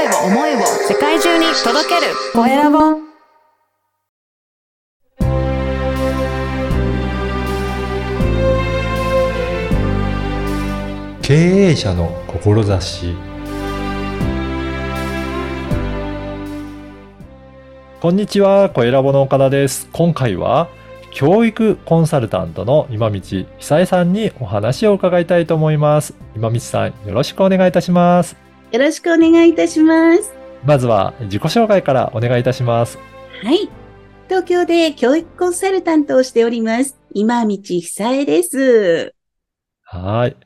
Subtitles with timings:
[0.00, 2.78] 声を思いを世界中に届けるコエラボ
[11.20, 13.14] 経営者の志
[18.00, 19.86] こんにちは、コエラボの岡田です。
[19.92, 20.70] 今回は
[21.12, 23.46] 教育コンサルタントの今道久
[23.80, 26.14] 江さんにお話を伺いたいと思います。
[26.34, 28.49] 今道さん、よろしくお願いいたします。
[28.72, 30.32] よろしくお願いいたします。
[30.64, 32.98] まずは自己紹介からお願いいたします。
[33.42, 33.68] はい。
[34.28, 36.96] 東京で教育コンサルタントをしております。
[37.12, 39.14] 今道久江です。
[39.82, 40.36] はい。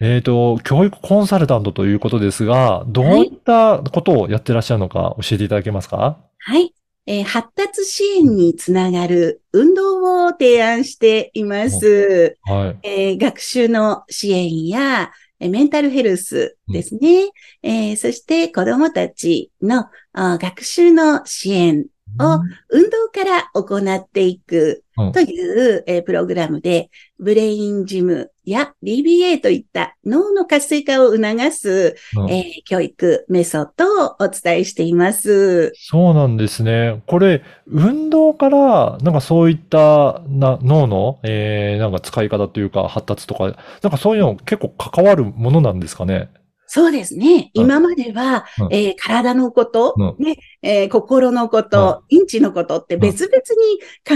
[0.00, 6.18] えっ、と、教育コンサルタントということですが、どういったことをやってらっしゃるのか教えていただけますか？
[6.38, 6.72] はい。
[7.08, 12.36] えー発達支援につながる運動を提案しています。
[12.44, 12.88] はい。
[12.88, 17.30] えー学習の支援や、えーメンタルヘルスですね。
[17.62, 21.86] えーそして子供たちの学習の支援
[22.20, 22.40] を
[22.70, 35.72] 運動から行っていくうんという、えープログラムで、ブレインジムや BBA といった脳の活性化を促す、うんえー教育メソッドをお伝えしています。
[35.74, 37.02] そうなんですね。
[37.06, 46.30] これ、運動から、なんかそういったな脳の、えー、なんか使い方というか発達とか、なんかそういうの結構関わるものなんですかね？
[46.66, 47.50] そうですね。
[47.54, 53.36] うん今までは、うんえー体のこと、うんねえー心のこと、インチのことって別々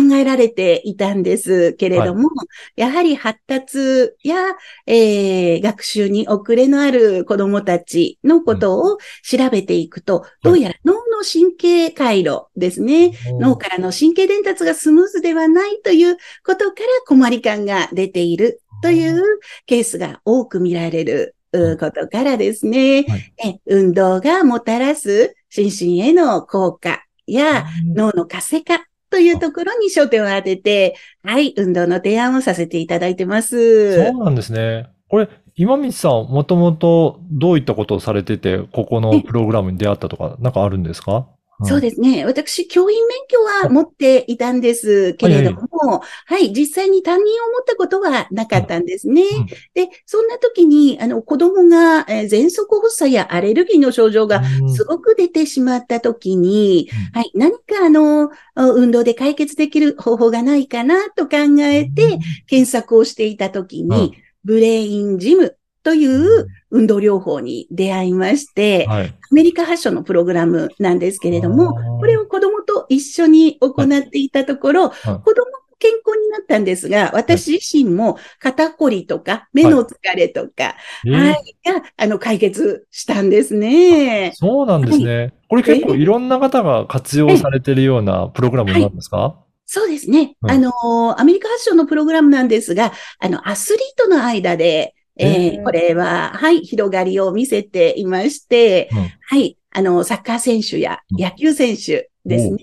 [0.01, 2.29] に考えられていたんですけれども、
[2.77, 4.37] やはり発達や、
[4.87, 13.13] えー学習に遅れのある子供たちのことを調べていくと、どうやら脳の神経回路ですね。
[13.39, 19.23] 脳からの神経伝達がスムーズではないということから困り感が出ているという
[19.67, 21.40] ケースが多く見られるう
[21.79, 23.35] ことからですね、はい。
[23.45, 27.95] え運動がもたらす心身への効果やうん。
[27.95, 33.97] 脳の活性化というところに焦点を当てて、はい、運動の提案をさせていただいてます。
[33.97, 34.89] そうなんですね。
[35.09, 41.29] これ、今道さん、もともとどういったことをされてて、ここのプログラムに出会ったとか、なんかあるんですか？
[41.65, 42.25] そうですね。
[42.25, 49.23] 私、教員免許は持っていたんですけれども、はい、実際に担任を持ったことはなかったんですね。
[49.23, 49.47] うん。
[49.47, 54.75] で、そんな時に、あの、子供が、えー、喘息発作やアレルギーの症状がうん。
[54.75, 64.13] すごく出てしまった時に、うはい、何かあの、運動で解決できる方法がないかなと考えて、検索をしていた時に、うん。
[64.43, 69.07] ブレインジムという運動療法に出会いまして、はい。
[69.07, 75.25] アメリカ発祥のプログラムなんですけれども、これを子供と一緒に行っていたところ、子供も
[75.79, 80.77] 健康になったんですが、私自身も肩こりとか目の疲れとか、
[81.07, 81.13] えー。
[81.13, 84.33] はい、が、あの、解決したんですね。
[84.35, 85.33] そうなんですね。
[85.49, 89.43] これ結構いろんな方が活用されてるようなプログラムなんですか？
[89.65, 90.37] そうですね。
[90.43, 90.51] うん。
[90.51, 98.99] あのー、アメリカ発祥のプログラムなんですが、あの、アスリートの間で、えへーーこれは、はい、広がりを見せていまして、うん。
[99.21, 101.23] はい、あの、サッカー選手やうん。
[101.23, 102.59] 野球選手ですね、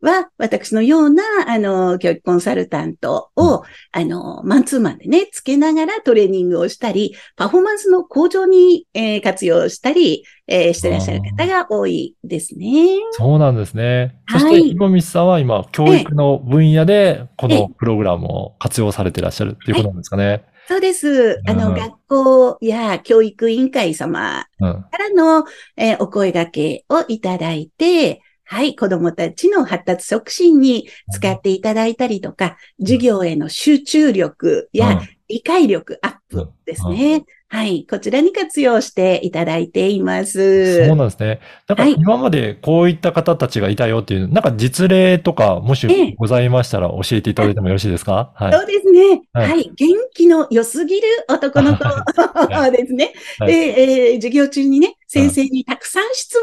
[0.00, 3.62] は、私のような、あの、教育コンサルタントを、
[3.92, 12.96] あの、マンツーマンでね、つけながらトレーニングをしたり、パフォーマンスの向上に、えー活用したり、えーしてらっしゃる方が多いですね。
[13.12, 14.16] そうなんですね。
[14.28, 17.60] そして、はい今道さんは今、教育の分野で、こええ。
[17.60, 20.44] のプログラムを活用されていらっしゃるっていうことなんですかね。
[20.68, 21.40] そうです。
[21.46, 24.82] あの、うん学校や教育委員会様うん。
[24.82, 25.44] からの、
[25.76, 37.24] えーお声掛けをいただいて、はい、子供たちの発達促進に使っていただいたりとか、授業への集中力やうん理解力アップですね。
[37.48, 40.84] はい、こちらに活用していただいています。
[40.86, 41.40] そうなんですね。
[41.68, 48.32] なんかはい今までこういった方たちがいたよっていう、なんか実例とか、もええしございましたら教えていただいてもよろしいですか？
[48.34, 48.52] はい。
[48.52, 49.22] そうですね。
[49.32, 49.70] はいはい。
[49.76, 51.84] 元気の良すぎる男の子
[52.72, 53.12] ですね。
[53.38, 56.36] はいで、えー授業中にね、先生にたくさん質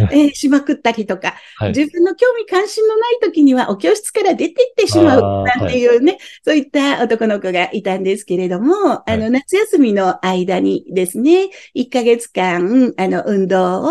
[0.00, 1.68] 問を、えーしまくったりとか、はい。
[1.70, 13.90] 自分の興味関心のない時にはお教室から出て行ってしまうなんていうね、そういった男の子がいたんですけれども、あの、夏休みの間にですね、1ヶ月間、あの、運動を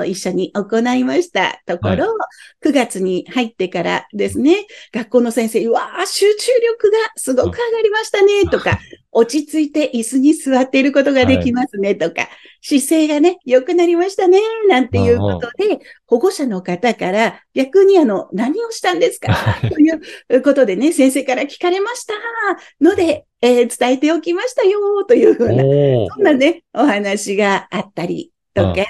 [0.00, 2.16] お一緒に行いましたところ、
[2.64, 8.78] 9月に入ってからですね、学校の先生、うわー集中力がすごく上がりましたね、とか、
[9.14, 12.28] 落ち着いて椅子に座っていることができますね、とか、
[12.60, 14.38] 姿勢がね、良くなりましたね、
[14.68, 19.34] なんていうことで、保護者の方から逆にあの、何をしたんですか
[19.70, 22.14] ということでね、先生から聞かれました
[22.80, 25.62] ので、えー伝えておきましたよ、というふうな、
[26.14, 28.84] そんなね、お話があったりとか、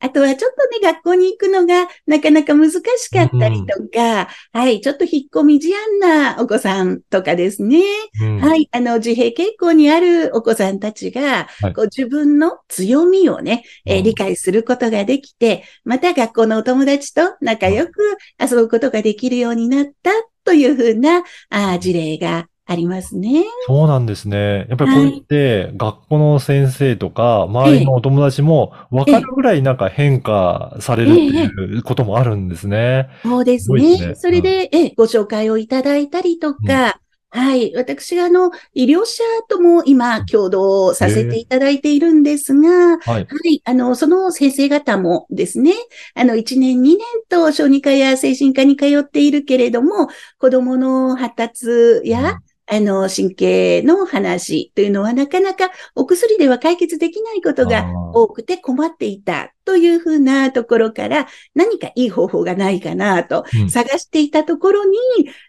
[0.00, 2.80] あとはちょっとね、学校に行くのがなかなか難し
[3.10, 5.74] かったりとか、はい、ちょっと引っ込み思
[6.10, 7.80] 案なお子さんとかですね。
[8.20, 8.38] うん。
[8.38, 11.72] はい、あの、自閉傾向にあるお子さんたちが、はい。
[11.72, 14.04] こう自分の強みをね、えーうん。
[14.04, 17.92] 理解することができて、また学校のお友達と仲良く
[18.40, 20.10] 遊ぶことができるようになった
[20.44, 23.44] というふうなあー事例がありますね。
[23.66, 24.66] そうなんですね。
[24.68, 33.08] やっぱりこうやって、学校の先生とか、周りのお友達も分かるぐらいなんか変化されるっていうこともあるんですね。
[33.24, 33.80] そうですね。
[33.80, 37.00] ですねそれで、えご紹介をいただいたりとか、
[37.30, 37.72] はい。
[37.74, 43.28] 私があの、医療者とも今、共同させていただいているんですが、はい。
[43.28, 43.60] はい。
[43.64, 45.72] あの、その先生方もですね、
[46.14, 50.08] あの、1年、2年と小児科や精神科に通っているけれども、
[50.38, 51.66] 子供の発達
[52.04, 52.34] や、
[52.66, 63.70] あの、神経の話というのはなかなかお薬では解決できないことが多くて困っていたというふうなところから何かいい方法がないかなとうん。
[63.70, 64.98] 探していたところに、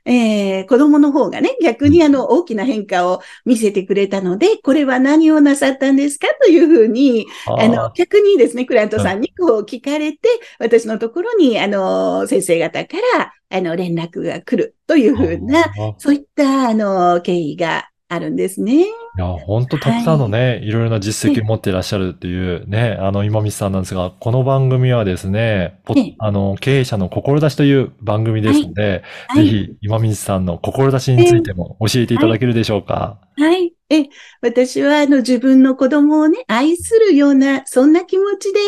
[0.06, 10.27] えー子供の方がね、逆にあの大きな変化を見せてくれたので、これは何をなさったんですかというふうに、あの、逆にですね、クライアントさんにこう聞かれて、
[10.59, 15.65] 私のところに、あの、先生方から、あの、連絡が来るというふうな、
[15.97, 18.84] そういった、あの、経緯があるんですね。
[18.84, 18.86] い
[19.18, 25.80] や、本当たくさんのね、いろいろな実績を持っていらっしゃるっていうね、あの、今道さんなんですが、この番組はですね、
[26.19, 29.46] あの、経営者の志という番組ですので、はい。
[29.46, 33.19] ぜひ、今道さんの志についても教えていただけるでしょうか？
[33.38, 33.74] はい。
[33.90, 34.06] え、
[34.42, 38.60] 私は、あの、自分の子供をね、愛するような、そんな気持ちで、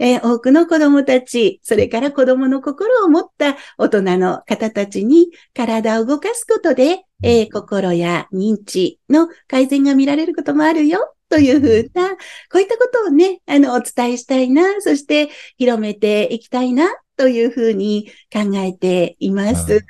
[0.00, 11.14] えー多くの子供たち、それから子供の心を持った大人の方たちに、体を動かすことで、えー心や認知の改善が見られることもあるよ。
[11.28, 12.16] というふうな、こ
[12.56, 15.28] ういったことをね、あの、お伝えしたいな、そして
[15.58, 19.74] 広めていきたいな、というふうに考えています。
[19.74, 19.82] うんい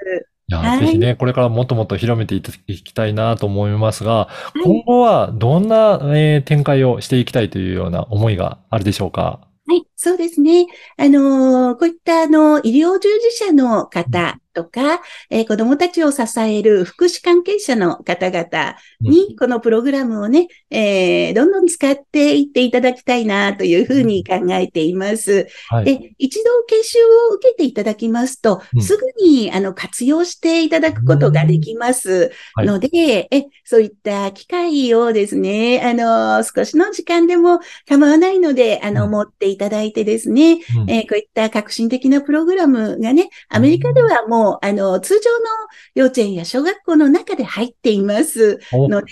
[0.53, 9.41] や、はいぜひね、これからもっともっと広めていきたいなと思いますが、い今後はどんな、えー展開をしていきたいというような思いがあるでしょうか？
[9.69, 10.67] はい、そうですね。
[10.99, 15.01] あのーこういった、あの、医療従事者の方とか、
[15.31, 25.47] えー子供たちを支える福祉関係者の方々に、このプログラムをね、えーどんどん使っていっていただきたいな、というふうに考えています。
[25.69, 25.85] はい。
[25.85, 26.99] で、一度研修
[27.33, 28.83] を受けていただきますと、うん。
[28.83, 32.31] すぐに、あの、活用していただくことができます。
[32.55, 32.67] はい。
[32.67, 39.11] ので、え、そういった機会をですね、あの、少しの時間でも構わないので、あの、うん。
[39.11, 40.91] 持っていただいてですね、うん。
[40.91, 45.47] えーこういった革新的なプログラムがね、アメリカではもう、あの、通常の
[45.95, 48.59] 幼稚園や小学校の中で入っています。
[48.73, 49.07] おので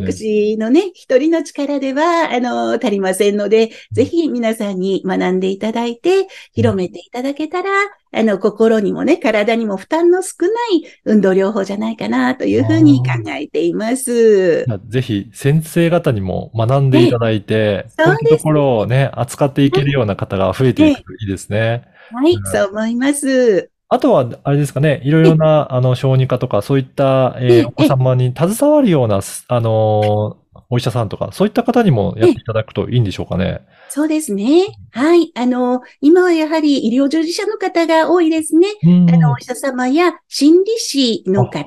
[0.00, 7.70] ですね私のね、一人の力では、あの、足りませんので、ぜひ皆さんに学んでいただいて、広めていただけたら、
[8.10, 14.64] あの、心にもね、体にも負担の少ない運動療法じゃないかな、というふうに考えています。
[14.88, 21.84] ぜひ先生方にも学んでいただいて、ええこういうところをね、扱っていけるような方が増えていくといいですね。
[22.10, 23.70] はいうん、そう思います。
[23.90, 33.60] あとは、あれですかね、いろいろな、あの、小児科とか、そういった、えええーお子様に携わるような、すあのーお医者さんとか、そういった方にもやっていただくといいんでしょうかね。
[33.88, 34.66] そうですね。
[34.92, 35.32] はい。
[35.34, 38.68] あの、今はやはり医療従事者の方が多いですね。
[38.82, 41.64] うんあの、お医者様や心理師の方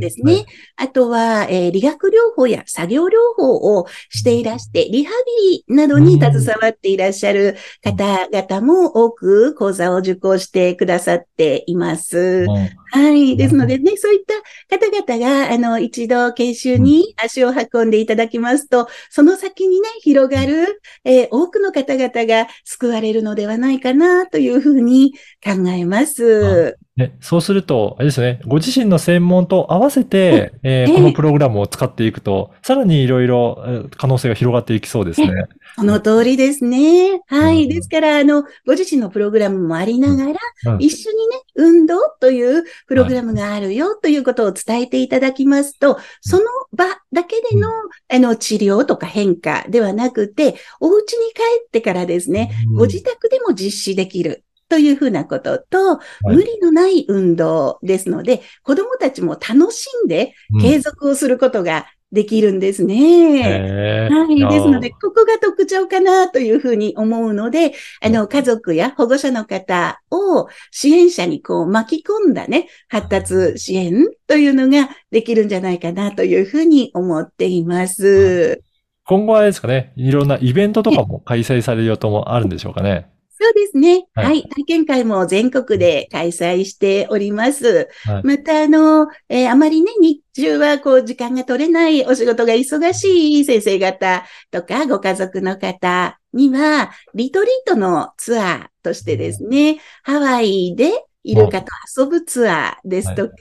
[0.00, 0.32] ですね。
[0.32, 0.46] はいはい
[0.76, 5.12] あとは、えー理学療法や作業療法をしていらして、リハ
[5.50, 12.46] ビリなどに携わっていらっしゃる方々も多く講座を受講してくださっています。
[12.48, 13.36] うんはい。
[13.36, 14.24] ですのでね、そういっ
[14.68, 25.12] た方々が、あの、一度研修に足を運んでいただきますと、その先にね、広がる、えー多くの方々が救われるのではないかな、というふうに
[25.44, 26.78] 考えます。
[26.96, 30.94] ね、そうすると、あれですね、ご自身の専門と合わせて、えーええ。
[30.94, 35.28] このプログラムを使っていくと、さらにいろいろえー可能性が広がっていきそうですね。
[35.76, 37.20] その通りですね。
[37.26, 37.58] はうん。
[37.58, 37.68] い。
[37.68, 40.32] ですから、あの、ご自身のプログラムもありながら、
[40.74, 40.82] うん。
[40.82, 47.68] 一緒にね、運動というプログラムがあるよということを伝えていただきますと、その場だけでの、
[48.08, 52.76] あの、治療とか変化ではなくて、お家に帰ってからですね、うん。
[52.76, 54.44] ご自宅でも実施できる。
[54.74, 63.38] というふうなことと、い無理のない運動ですので、子供たちも楽しんでうん継続をすることができるんですね。
[63.38, 64.36] へーはい。
[64.40, 78.60] やですので、ここが特徴かなというふうに思うので、あの、家族や保護者の方を支援者にこう巻き込んだね、発達支援というのができるんじゃないかなというふうに思っています。
[79.04, 83.13] 今後はあれですかね、いろんなイベントとかも開催される予定もあるんでしょうかね。
[83.44, 84.06] そうですね。
[84.14, 84.42] はいはい。
[84.48, 87.88] 体験会も全国で開催しております。
[88.04, 103.34] はいまた、あの、えーあまりね、日中はこう、時間が取れないお仕事が忙しい先生方とか、ご家族の方には、リトリートのツアーとしてですね、ハワイでイルカと遊ぶツアーですとか、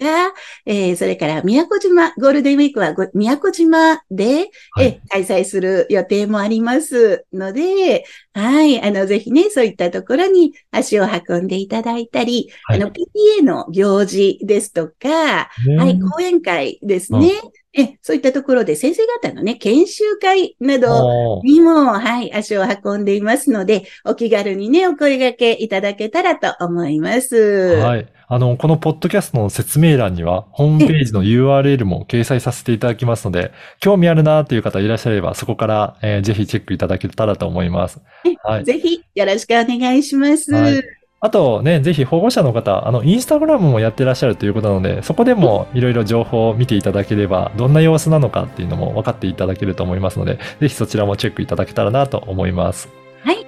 [0.65, 4.85] えーそれから宮古島、ゴールデンウィークはご宮古島で、はい。
[4.85, 12.81] え開催する予定もありますので、はい、あの、ぜひね、そういったところに足を運んでいただいたり、はい。
[12.81, 17.31] あの、PTA の行事ですとか、はい、講演会ですね。
[17.75, 27.35] え、そういったところで先生方のね、研修会などにも、はい、足を運んでいますので、お気軽にね、お声掛けいただけたらと思います。
[27.77, 28.07] はい。
[28.27, 38.01] あの、このポッドキャストの説明欄には、ホームページの URL も掲載させていただきますので、興味あるなという方いらっしゃれば、そこから、えーぜひチェックいただけたらと思います。
[38.43, 38.65] はい。
[38.65, 40.53] ぜひ、よろしくお願いします。
[40.53, 52.89] はいあとね、ぜひ保護者の方、あの、インスタグラムもやってらっしゃるということなので、そこでもいろいろ情報を見ていただければ、どんな様子なのかっていうのも分かっていただけると思いますので、ぜひそちらもチェックいただけたらなと思います。
[53.23, 53.47] はい。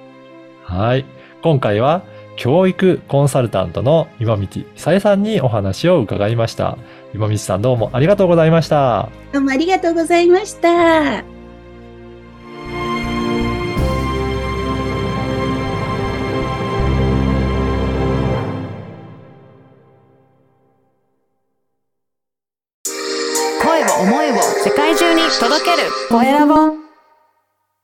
[0.62, 1.04] はい。
[1.42, 2.00] 今回は、
[2.36, 6.78] 教育コンサルタントの今道久江さんにお話を伺いました。
[7.14, 9.10] 今道さんどうもありがとうございました。
[9.32, 11.35] どうもありがとうございました。
[25.48, 25.90] 届ける。
[26.08, 26.85] コエラボ。